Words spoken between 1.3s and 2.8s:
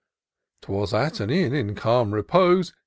in calm repose.